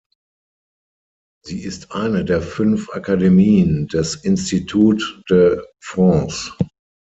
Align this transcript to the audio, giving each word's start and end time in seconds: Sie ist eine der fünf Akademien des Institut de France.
Sie 1.45 1.61
ist 1.63 1.91
eine 1.91 2.25
der 2.25 2.41
fünf 2.41 2.89
Akademien 2.89 3.87
des 3.87 4.15
Institut 4.15 5.21
de 5.29 5.61
France. 5.79 6.51